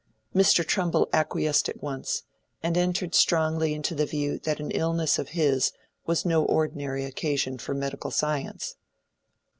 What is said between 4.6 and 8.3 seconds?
illness of his was no ordinary occasion for medical